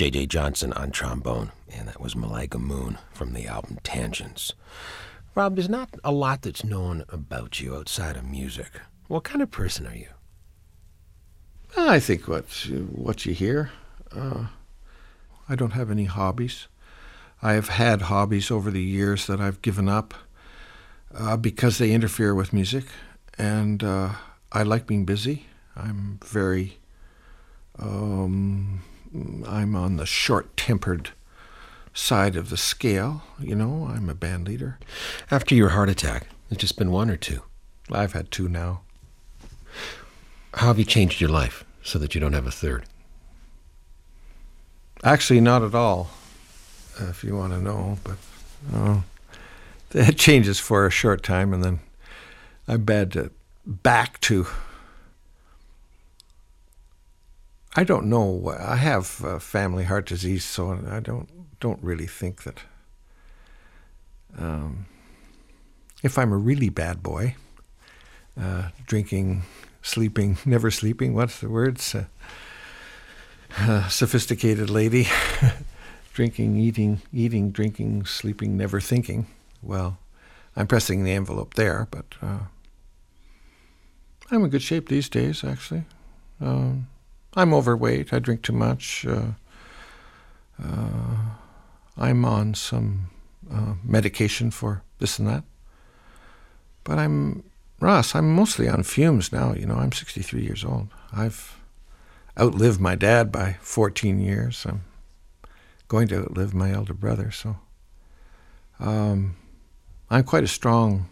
J.J. 0.00 0.28
Johnson 0.28 0.72
on 0.72 0.92
trombone, 0.92 1.52
and 1.70 1.86
that 1.86 2.00
was 2.00 2.16
Malaga 2.16 2.58
Moon 2.58 2.96
from 3.12 3.34
the 3.34 3.46
album 3.46 3.76
Tangence. 3.84 4.54
Rob, 5.34 5.56
there's 5.56 5.68
not 5.68 5.90
a 6.02 6.10
lot 6.10 6.40
that's 6.40 6.64
known 6.64 7.04
about 7.10 7.60
you 7.60 7.76
outside 7.76 8.16
of 8.16 8.24
music. 8.24 8.80
What 9.08 9.24
kind 9.24 9.42
of 9.42 9.50
person 9.50 9.86
are 9.86 9.94
you? 9.94 10.08
I 11.76 12.00
think 12.00 12.26
what 12.26 12.46
what 12.92 13.26
you 13.26 13.34
hear. 13.34 13.72
Uh, 14.10 14.46
I 15.46 15.54
don't 15.54 15.72
have 15.72 15.90
any 15.90 16.06
hobbies. 16.06 16.66
I 17.42 17.52
have 17.52 17.68
had 17.68 18.00
hobbies 18.00 18.50
over 18.50 18.70
the 18.70 18.82
years 18.82 19.26
that 19.26 19.38
I've 19.38 19.60
given 19.60 19.86
up 19.86 20.14
uh, 21.14 21.36
because 21.36 21.76
they 21.76 21.92
interfere 21.92 22.34
with 22.34 22.54
music, 22.54 22.86
and 23.36 23.84
uh, 23.84 24.12
I 24.50 24.62
like 24.62 24.86
being 24.86 25.04
busy. 25.04 25.44
I'm 25.76 26.20
very. 26.24 26.78
Um, 27.78 28.80
I'm 29.14 29.74
on 29.74 29.96
the 29.96 30.06
short-tempered 30.06 31.10
side 31.92 32.36
of 32.36 32.50
the 32.50 32.56
scale. 32.56 33.22
You 33.38 33.54
know, 33.54 33.88
I'm 33.90 34.08
a 34.08 34.14
band 34.14 34.46
leader. 34.46 34.78
After 35.30 35.54
your 35.54 35.70
heart 35.70 35.88
attack, 35.88 36.28
it's 36.50 36.60
just 36.60 36.78
been 36.78 36.90
one 36.90 37.10
or 37.10 37.16
two. 37.16 37.42
I've 37.90 38.12
had 38.12 38.30
two 38.30 38.48
now. 38.48 38.82
How 40.54 40.68
have 40.68 40.78
you 40.78 40.84
changed 40.84 41.20
your 41.20 41.30
life 41.30 41.64
so 41.82 41.98
that 41.98 42.14
you 42.14 42.20
don't 42.20 42.32
have 42.32 42.46
a 42.46 42.52
third? 42.52 42.84
Actually, 45.02 45.40
not 45.40 45.62
at 45.62 45.74
all, 45.74 46.10
if 46.98 47.24
you 47.24 47.36
want 47.36 47.52
to 47.52 47.60
know. 47.60 47.98
But 48.04 48.16
uh, 48.74 49.00
it 49.92 50.18
changes 50.18 50.58
for 50.60 50.86
a 50.86 50.90
short 50.90 51.22
time, 51.22 51.52
and 51.52 51.64
then 51.64 51.80
I'm 52.68 52.84
bad 52.84 53.12
to 53.12 53.30
back 53.66 54.20
to. 54.22 54.46
I 57.76 57.84
don't 57.84 58.06
know. 58.06 58.54
I 58.58 58.76
have 58.76 59.24
uh, 59.24 59.38
family 59.38 59.84
heart 59.84 60.06
disease, 60.06 60.44
so 60.44 60.78
I 60.90 61.00
don't 61.00 61.28
don't 61.60 61.82
really 61.82 62.06
think 62.06 62.42
that. 62.42 62.60
Um, 64.38 64.86
if 66.02 66.18
I'm 66.18 66.32
a 66.32 66.36
really 66.36 66.68
bad 66.68 67.02
boy, 67.02 67.36
uh, 68.40 68.70
drinking, 68.86 69.42
sleeping, 69.82 70.38
never 70.44 70.70
sleeping, 70.70 71.14
what's 71.14 71.40
the 71.40 71.48
words? 71.48 71.94
Uh, 71.94 72.04
uh, 73.58 73.88
sophisticated 73.88 74.70
lady, 74.70 75.08
drinking, 76.14 76.56
eating, 76.56 77.02
eating, 77.12 77.50
drinking, 77.50 78.06
sleeping, 78.06 78.56
never 78.56 78.80
thinking. 78.80 79.26
Well, 79.62 79.98
I'm 80.56 80.66
pressing 80.66 81.04
the 81.04 81.12
envelope 81.12 81.54
there, 81.54 81.86
but 81.90 82.06
uh, 82.22 82.38
I'm 84.30 84.44
in 84.44 84.50
good 84.50 84.62
shape 84.62 84.88
these 84.88 85.08
days, 85.08 85.44
actually. 85.44 85.84
Um, 86.40 86.86
I'm 87.34 87.54
overweight. 87.54 88.12
I 88.12 88.18
drink 88.18 88.42
too 88.42 88.52
much. 88.52 89.06
Uh, 89.06 89.32
uh, 90.62 91.16
I'm 91.96 92.24
on 92.24 92.54
some 92.54 93.10
uh, 93.52 93.74
medication 93.84 94.50
for 94.50 94.82
this 94.98 95.18
and 95.18 95.28
that. 95.28 95.44
But 96.84 96.98
I'm, 96.98 97.44
Ross, 97.80 98.14
I'm 98.14 98.34
mostly 98.34 98.68
on 98.68 98.82
fumes 98.82 99.32
now. 99.32 99.54
You 99.54 99.66
know, 99.66 99.76
I'm 99.76 99.92
63 99.92 100.42
years 100.42 100.64
old. 100.64 100.88
I've 101.12 101.56
outlived 102.38 102.80
my 102.80 102.94
dad 102.94 103.30
by 103.30 103.56
14 103.60 104.18
years. 104.18 104.64
I'm 104.66 104.82
going 105.88 106.08
to 106.08 106.22
outlive 106.22 106.54
my 106.54 106.72
elder 106.72 106.94
brother, 106.94 107.30
so 107.30 107.56
um, 108.78 109.36
I'm 110.08 110.24
quite 110.24 110.44
a 110.44 110.48
strong 110.48 111.08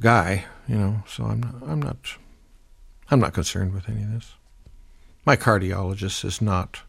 guy, 0.00 0.44
you 0.66 0.76
know. 0.76 1.02
So 1.06 1.24
I'm 1.24 1.40
not, 1.40 1.54
I'm 1.66 1.80
not 1.80 1.96
I'm 3.10 3.20
not 3.20 3.32
concerned 3.32 3.72
with 3.72 3.88
any 3.88 4.02
of 4.02 4.12
this. 4.12 4.34
My 5.28 5.36
cardiologist 5.36 6.24
is 6.24 6.40
not 6.40 6.80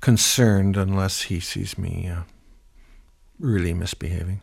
concerned 0.00 0.78
unless 0.78 1.24
he 1.24 1.40
sees 1.40 1.76
me 1.76 2.08
uh, 2.10 2.22
really 3.38 3.74
misbehaving, 3.74 4.40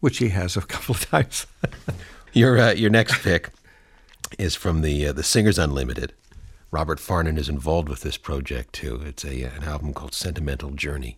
which 0.00 0.18
he 0.18 0.28
has 0.28 0.54
a 0.54 0.60
couple 0.74 0.96
of 0.96 1.08
times. 1.08 1.46
your 2.34 2.58
uh, 2.58 2.72
your 2.72 2.90
next 2.90 3.22
pick 3.22 3.48
is 4.38 4.54
from 4.54 4.82
the 4.82 5.06
uh, 5.06 5.12
the 5.14 5.22
Singers 5.22 5.58
Unlimited. 5.58 6.12
Robert 6.70 6.98
Farnon 6.98 7.38
is 7.38 7.48
involved 7.48 7.88
with 7.88 8.02
this 8.02 8.18
project 8.18 8.74
too. 8.74 9.00
It's 9.06 9.24
a 9.24 9.44
an 9.44 9.64
album 9.64 9.94
called 9.94 10.12
Sentimental 10.12 10.72
Journey. 10.72 11.16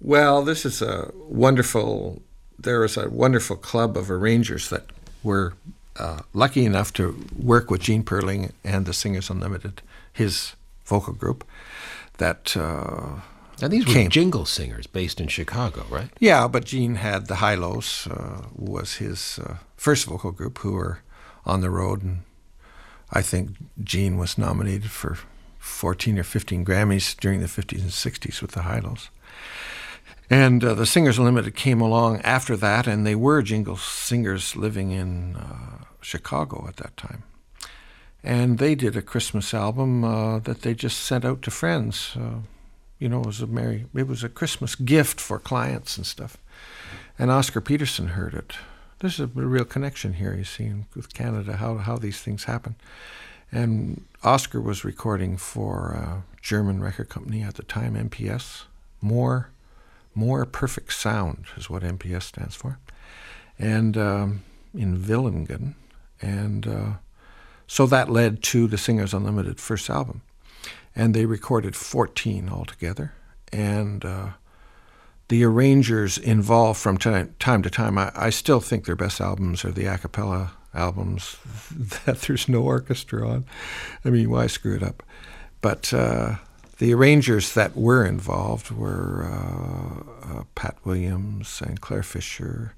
Well, 0.00 0.42
this 0.42 0.66
is 0.66 0.82
a 0.82 1.12
wonderful. 1.14 2.20
There 2.58 2.84
is 2.84 2.96
a 2.96 3.08
wonderful 3.08 3.54
club 3.54 3.96
of 3.96 4.10
arrangers 4.10 4.70
that 4.70 4.86
were 5.22 5.52
uh, 5.98 6.22
lucky 6.34 6.64
enough 6.64 6.92
to 6.94 7.16
work 7.38 7.70
with 7.70 7.82
Gene 7.82 8.02
Puerling 8.02 8.52
and 8.64 8.86
the 8.86 8.92
Singers 8.92 9.30
Unlimited, 9.30 9.82
his 10.16 10.56
vocal 10.84 11.12
group. 11.12 11.44
That 12.18 12.56
uh, 12.56 13.20
now 13.60 13.68
these 13.68 13.86
were 13.86 14.08
jingle 14.08 14.46
singers 14.46 14.86
based 14.86 15.20
in 15.20 15.28
Chicago, 15.28 15.84
right? 15.90 16.08
Yeah, 16.18 16.48
but 16.48 16.64
Gene 16.64 16.96
had 16.96 17.26
the 17.26 17.36
Hi-Los 17.36 18.06
uh, 18.06 18.46
was 18.54 18.94
his 18.96 19.38
uh, 19.38 19.56
first 19.76 20.06
vocal 20.06 20.32
group 20.32 20.58
who 20.58 20.72
were 20.72 21.00
on 21.44 21.60
the 21.60 21.70
road 21.70 22.02
and 22.02 22.22
I 23.10 23.22
think 23.22 23.50
Gene 23.82 24.16
was 24.16 24.36
nominated 24.36 24.90
for 24.90 25.18
14 25.58 26.18
or 26.18 26.24
15 26.24 26.64
Grammys 26.64 27.16
during 27.16 27.40
the 27.40 27.46
50s 27.46 27.80
and 27.80 27.90
60s 27.90 28.42
with 28.42 28.52
the 28.52 28.62
Hi-Los. 28.62 29.10
And 30.28 30.64
uh, 30.64 30.74
the 30.74 30.86
Singers 30.86 31.18
Limited 31.18 31.54
came 31.54 31.80
along 31.80 32.20
after 32.22 32.56
that, 32.56 32.88
and 32.88 33.06
they 33.06 33.14
were 33.14 33.42
jingle 33.42 33.76
singers 33.76 34.56
living 34.56 34.90
in 34.90 35.36
uh, 35.36 35.84
Chicago 36.00 36.66
at 36.66 36.76
that 36.76 36.96
time. 36.96 37.22
And 38.26 38.58
they 38.58 38.74
did 38.74 38.96
a 38.96 39.02
Christmas 39.02 39.54
album 39.54 40.04
uh, 40.04 40.40
that 40.40 40.62
they 40.62 40.74
just 40.74 40.98
sent 40.98 41.24
out 41.24 41.42
to 41.42 41.50
friends. 41.50 42.16
Uh, 42.16 42.40
you 42.98 43.08
know, 43.08 43.20
it 43.20 43.26
was 43.26 43.40
a 43.40 43.46
merry, 43.46 43.86
it 43.94 44.08
was 44.08 44.24
a 44.24 44.28
Christmas 44.28 44.74
gift 44.74 45.20
for 45.20 45.38
clients 45.38 45.96
and 45.96 46.06
stuff. 46.06 46.36
And 47.18 47.30
Oscar 47.30 47.60
Peterson 47.60 48.08
heard 48.08 48.34
it 48.34 48.56
there's 49.00 49.20
a 49.20 49.26
real 49.26 49.64
connection 49.64 50.14
here, 50.14 50.34
you 50.34 50.44
see, 50.44 50.72
with 50.94 51.12
Canada, 51.12 51.56
how, 51.56 51.76
how 51.76 51.96
these 51.96 52.20
things 52.20 52.44
happen. 52.44 52.76
And 53.52 54.04
Oscar 54.22 54.60
was 54.60 54.84
recording 54.84 55.36
for 55.36 55.92
a 55.92 56.22
German 56.42 56.80
record 56.80 57.08
company 57.08 57.42
at 57.42 57.54
the 57.54 57.62
time, 57.62 57.94
MPS. 57.94 58.64
More, 59.00 59.50
more 60.14 60.44
perfect 60.46 60.92
sound 60.94 61.44
is 61.56 61.68
what 61.68 61.82
MPS 61.82 62.22
stands 62.22 62.56
for, 62.56 62.78
and 63.58 63.96
um, 63.96 64.42
in 64.74 64.96
Villingen, 64.98 65.74
and 66.20 66.66
uh, 66.66 66.90
so 67.66 67.86
that 67.86 68.10
led 68.10 68.42
to 68.44 68.66
the 68.66 68.78
Singers 68.78 69.14
Unlimited 69.14 69.60
first 69.60 69.90
album, 69.90 70.22
and 70.94 71.14
they 71.14 71.26
recorded 71.26 71.76
14 71.76 72.48
altogether, 72.48 73.12
and 73.52 74.04
uh, 74.04 74.28
the 75.28 75.44
arrangers 75.44 76.18
involved 76.18 76.78
from 76.78 76.98
time, 76.98 77.34
time 77.38 77.62
to 77.62 77.70
time. 77.70 77.98
I, 77.98 78.12
I, 78.14 78.30
still 78.30 78.60
think 78.60 78.84
their 78.84 78.96
best 78.96 79.20
albums 79.20 79.64
are 79.64 79.72
the 79.72 79.86
a 79.86 79.98
cappella 79.98 80.52
albums 80.72 81.36
that 82.04 82.22
there's 82.22 82.48
no 82.48 82.62
orchestra 82.62 83.28
on. 83.28 83.44
I 84.04 84.10
mean, 84.10 84.30
why 84.30 84.46
screw 84.46 84.76
it 84.76 84.82
up? 84.82 85.02
But 85.60 85.92
uh, 85.92 86.36
the 86.78 86.92
arrangers 86.92 87.54
that 87.54 87.76
were 87.76 88.04
involved 88.04 88.70
were 88.70 89.24
uh, 89.24 90.38
uh, 90.38 90.42
Pat 90.54 90.76
Williams 90.84 91.62
and 91.64 91.80
Clare 91.80 92.02
Fischer 92.02 92.74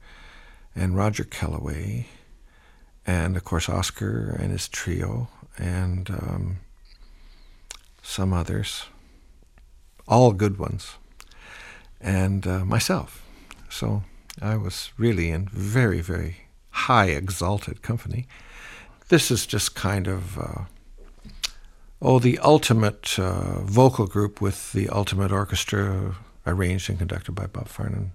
and 0.75 0.97
Roger 0.97 1.25
Kellaway, 1.25 2.07
and 3.09 3.39
of 3.39 3.45
course 3.45 3.71
Oscar 3.71 4.37
and 4.39 4.53
his 4.53 4.69
trio, 4.69 5.29
and 5.57 6.11
um, 6.11 6.59
some 8.03 8.35
others. 8.35 8.85
All 10.07 10.33
good 10.33 10.59
ones 10.59 10.97
and 12.01 12.47
uh, 12.47 12.65
myself. 12.65 13.23
So 13.69 14.03
I 14.41 14.57
was 14.57 14.93
really 14.97 15.31
in 15.31 15.49
very, 15.49 16.01
very 16.01 16.37
high, 16.71 17.07
exalted 17.07 17.83
company. 17.83 18.27
This 19.09 19.31
is 19.31 19.47
just 19.47 19.75
kind 19.75 20.07
of, 20.07 20.39
uh, 20.39 20.65
oh, 22.01 22.19
the 22.19 22.39
ultimate 22.39 23.19
uh, 23.19 23.61
vocal 23.61 24.07
group 24.07 24.41
with 24.41 24.73
the 24.73 24.89
ultimate 24.91 25.33
orchestra 25.33 26.15
arranged 26.47 26.89
and 26.91 26.99
conducted 26.99 27.33
by 27.33 27.47
Bob 27.47 27.69
Farnon. 27.69 28.11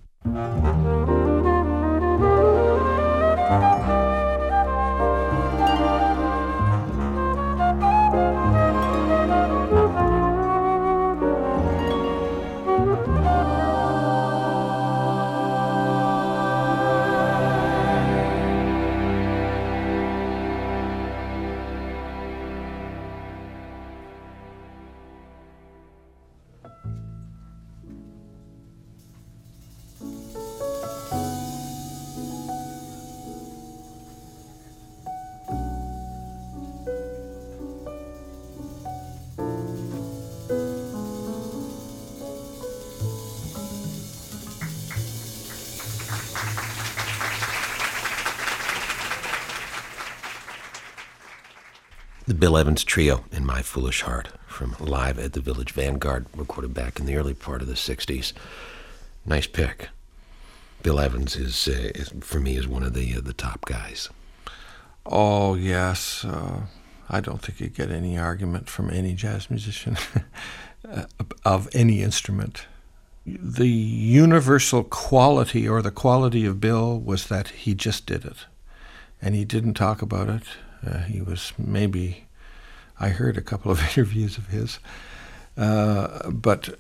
Bill 52.44 52.58
Evans 52.58 52.84
Trio 52.84 53.24
in 53.32 53.46
My 53.46 53.62
Foolish 53.62 54.02
Heart 54.02 54.28
from 54.48 54.76
Live 54.78 55.18
at 55.18 55.32
the 55.32 55.40
Village 55.40 55.72
Vanguard, 55.72 56.26
recorded 56.36 56.74
back 56.74 57.00
in 57.00 57.06
the 57.06 57.16
early 57.16 57.34
part 57.34 57.62
of 57.62 57.70
the 57.70 57.74
60s. 57.74 58.34
Nice 59.26 59.48
pick. 59.48 59.88
Bill 60.82 61.00
Evans 61.00 61.38
is, 61.38 61.70
uh, 61.70 61.92
is 61.96 62.12
for 62.20 62.42
me, 62.42 62.58
is 62.58 62.68
one 62.68 62.84
of 62.84 62.94
the, 62.94 63.16
uh, 63.16 63.22
the 63.22 63.32
top 63.32 63.64
guys. 63.64 64.10
Oh, 65.06 65.56
yes. 65.56 66.26
Uh, 66.26 66.64
I 67.10 67.22
don't 67.22 67.42
think 67.42 67.62
you 67.62 67.70
get 67.70 67.90
any 67.90 68.18
argument 68.18 68.68
from 68.68 68.90
any 68.90 69.14
jazz 69.14 69.50
musician 69.50 69.96
of 71.46 71.70
any 71.74 72.02
instrument. 72.02 72.66
The 73.26 73.70
universal 73.70 74.84
quality 74.84 75.66
or 75.66 75.82
the 75.82 75.92
quality 75.92 76.46
of 76.46 76.60
Bill 76.60 77.00
was 77.00 77.28
that 77.28 77.48
he 77.48 77.74
just 77.74 78.06
did 78.06 78.26
it. 78.26 78.48
And 79.22 79.34
he 79.34 79.46
didn't 79.46 79.76
talk 79.76 80.02
about 80.02 80.28
it 80.28 80.44
Uh, 80.86 81.00
he 81.04 81.22
was 81.22 81.54
maybe, 81.58 82.23
I 83.04 83.10
heard 83.10 83.38
a 83.38 83.42
couple 83.42 83.72
of 83.72 83.82
interviews 83.90 84.38
of 84.38 84.48
his, 84.48 84.80
uh, 85.58 86.30
but 86.30 86.80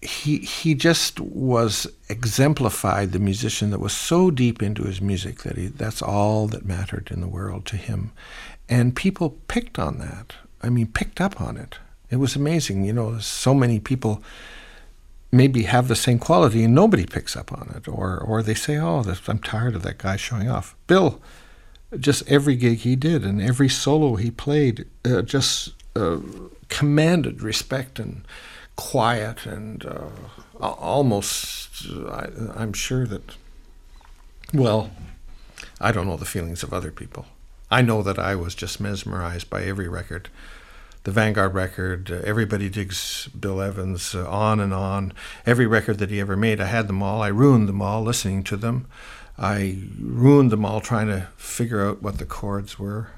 he 0.00 0.38
he 0.38 0.74
just 0.74 1.20
was 1.20 1.86
exemplified 2.08 3.12
the 3.12 3.18
musician 3.18 3.70
that 3.70 3.80
was 3.80 3.92
so 3.92 4.30
deep 4.30 4.62
into 4.62 4.84
his 4.84 5.00
music 5.00 5.42
that 5.42 5.56
he 5.56 5.66
that's 5.66 6.00
all 6.02 6.46
that 6.48 6.64
mattered 6.64 7.08
in 7.10 7.20
the 7.20 7.28
world 7.28 7.66
to 7.66 7.76
him, 7.76 8.12
and 8.68 8.96
people 8.96 9.38
picked 9.48 9.78
on 9.78 9.98
that. 9.98 10.34
I 10.62 10.68
mean, 10.70 10.86
picked 10.86 11.20
up 11.20 11.40
on 11.40 11.56
it. 11.56 11.78
It 12.10 12.16
was 12.16 12.36
amazing. 12.36 12.84
You 12.84 12.92
know, 12.92 13.18
so 13.18 13.52
many 13.52 13.80
people 13.80 14.22
maybe 15.32 15.62
have 15.64 15.88
the 15.88 15.96
same 15.96 16.18
quality 16.18 16.64
and 16.64 16.74
nobody 16.74 17.06
picks 17.06 17.36
up 17.36 17.52
on 17.52 17.72
it, 17.76 17.88
or 17.88 18.18
or 18.18 18.42
they 18.42 18.54
say, 18.54 18.78
"Oh, 18.78 19.02
I'm 19.28 19.38
tired 19.40 19.74
of 19.74 19.82
that 19.82 19.98
guy 19.98 20.16
showing 20.16 20.48
off." 20.48 20.76
Bill, 20.86 21.20
just 21.98 22.28
every 22.28 22.56
gig 22.56 22.78
he 22.78 22.96
did 22.96 23.24
and 23.24 23.40
every 23.40 23.68
solo 23.68 24.16
he 24.16 24.30
played, 24.30 24.86
uh, 25.04 25.22
just 25.22 25.72
uh, 25.96 26.18
commanded 26.68 27.42
respect 27.42 27.98
and 27.98 28.24
quiet 28.76 29.46
and 29.46 29.84
uh, 29.84 30.08
almost. 30.60 31.86
I, 32.08 32.28
I'm 32.54 32.72
sure 32.72 33.06
that. 33.06 33.36
Well, 34.52 34.90
I 35.80 35.92
don't 35.92 36.06
know 36.06 36.16
the 36.16 36.24
feelings 36.24 36.62
of 36.62 36.72
other 36.72 36.90
people. 36.90 37.26
I 37.70 37.82
know 37.82 38.02
that 38.02 38.18
I 38.18 38.34
was 38.34 38.54
just 38.54 38.80
mesmerized 38.80 39.48
by 39.48 39.62
every 39.62 39.88
record 39.88 40.28
the 41.04 41.10
Vanguard 41.10 41.54
record, 41.54 42.10
uh, 42.10 42.20
Everybody 42.24 42.68
Digs 42.68 43.28
Bill 43.28 43.62
Evans, 43.62 44.14
uh, 44.14 44.28
on 44.28 44.60
and 44.60 44.74
on. 44.74 45.12
Every 45.46 45.66
record 45.66 45.98
that 45.98 46.10
he 46.10 46.20
ever 46.20 46.36
made, 46.36 46.60
I 46.60 46.66
had 46.66 46.88
them 46.88 47.02
all. 47.02 47.22
I 47.22 47.28
ruined 47.28 47.68
them 47.68 47.80
all 47.80 48.02
listening 48.02 48.44
to 48.44 48.56
them. 48.56 48.86
I 49.40 49.78
ruined 49.98 50.52
them 50.52 50.66
all 50.66 50.82
trying 50.82 51.06
to 51.06 51.28
figure 51.36 51.84
out 51.84 52.02
what 52.02 52.18
the 52.18 52.26
chords 52.26 52.78
were. 52.78 53.08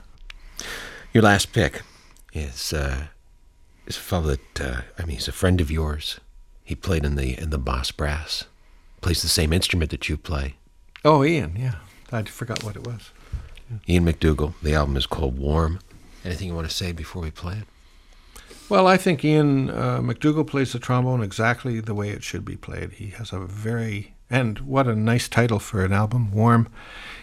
Your 1.12 1.24
last 1.24 1.52
pick 1.52 1.82
is 2.32 2.72
uh, 2.72 3.06
is 3.87 3.96
a 3.96 4.00
fellow 4.00 4.37
that 4.37 4.61
uh, 4.61 4.80
I 4.98 5.04
mean, 5.04 5.16
he's 5.16 5.26
a 5.26 5.32
friend 5.32 5.61
of 5.61 5.70
yours. 5.70 6.20
He 6.62 6.76
played 6.76 7.04
in 7.04 7.16
the 7.16 7.37
in 7.38 7.50
the 7.50 7.58
Boss 7.58 7.90
Brass. 7.90 8.44
Plays 9.00 9.20
the 9.20 9.28
same 9.28 9.52
instrument 9.52 9.90
that 9.90 10.08
you 10.08 10.16
play. 10.16 10.54
Oh, 11.04 11.24
Ian, 11.24 11.56
yeah. 11.56 11.74
I 12.12 12.22
forgot 12.22 12.62
what 12.62 12.76
it 12.76 12.87
was. 12.87 13.11
Yeah. 13.68 13.94
Ian 13.94 14.04
McDougall. 14.04 14.54
The 14.62 14.74
album 14.74 14.96
is 14.96 15.06
called 15.06 15.38
Warm. 15.38 15.80
Anything 16.24 16.48
you 16.48 16.54
want 16.54 16.68
to 16.68 16.74
say 16.74 16.92
before 16.92 17.20
we 17.20 17.32
play 17.32 17.54
it? 17.54 17.64
Well, 18.68 18.87
I 18.87 18.96
think 18.96 19.24
Ian 19.24 19.70
uh, 19.70 20.00
McDougall 20.00 20.46
plays 20.46 20.72
the 20.72 20.78
trombone 20.78 21.20
exactly 21.20 21.80
the 21.80 21.94
way 21.94 22.11
it 22.11 22.22
should 22.22 22.44
be 22.44 22.56
played. 22.56 22.92
He 22.92 23.08
has 23.08 23.32
a 23.32 23.40
very 23.40 24.14
and 24.33 24.61
what 24.61 24.88
a 24.88 24.97
nice 24.97 25.29
title 25.29 25.59
for 25.59 25.85
an 25.85 25.92
album, 25.92 26.33
Warm. 26.33 26.68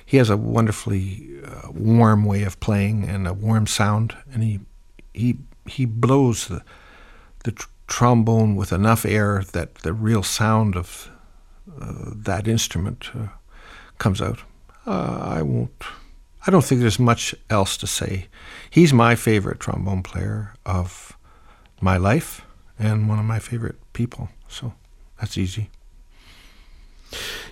He 0.06 0.18
has 0.18 0.30
a 0.30 0.38
wonderfully 0.38 1.42
uh, 1.44 1.72
warm 1.72 2.24
way 2.24 2.44
of 2.44 2.60
playing 2.60 3.04
and 3.04 3.28
a 3.28 3.34
warm 3.34 3.66
sound, 3.68 4.16
and 4.32 4.44
he 4.44 4.60
he 5.14 5.38
he 5.66 5.86
blows 5.86 6.48
the 6.48 6.64
the 7.44 7.52
tr- 7.52 7.68
trombone 7.88 8.56
with 8.56 8.72
enough 8.72 9.06
air 9.06 9.44
that 9.54 9.76
the 9.76 9.92
real 9.92 10.22
sound 10.22 10.76
of 10.76 11.10
uh, 11.82 12.12
that 12.16 12.48
instrument 12.48 13.10
uh, 13.16 13.28
comes 13.98 14.22
out. 14.22 14.40
Uh, 14.86 15.20
I 15.22 15.42
won't. 15.42 15.84
I 16.46 16.52
don't 16.52 16.64
think 16.64 16.82
there's 16.82 17.00
much 17.00 17.34
else 17.50 17.76
to 17.78 17.88
say. 17.88 18.28
He's 18.70 18.94
my 18.94 19.16
favorite 19.16 19.60
trombone 19.60 20.04
player 20.04 20.54
of 20.66 21.18
my 21.82 21.98
life 21.98 22.46
and 22.78 23.10
one 23.10 23.20
of 23.20 23.26
my 23.26 23.40
favorite 23.40 23.80
people. 23.94 24.30
So 24.48 24.74
that's 25.20 25.38
easy. 25.38 25.70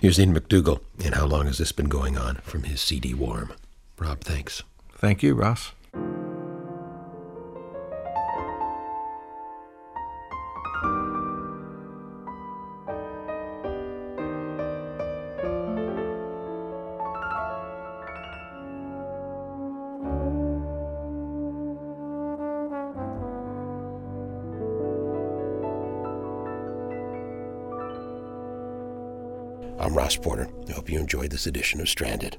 Here's 0.00 0.18
Ian 0.18 0.34
McDougall. 0.34 0.80
And 1.04 1.14
how 1.14 1.26
long 1.26 1.46
has 1.46 1.58
this 1.58 1.72
been 1.72 1.88
going 1.88 2.16
on 2.16 2.36
from 2.36 2.64
his 2.64 2.80
CD 2.80 3.14
Warm? 3.14 3.52
Rob, 3.98 4.20
thanks. 4.20 4.62
Thank 4.96 5.22
you, 5.22 5.34
Ross. 5.34 5.72
Enjoyed 31.08 31.30
this 31.30 31.46
edition 31.46 31.80
of 31.80 31.88
Stranded. 31.88 32.36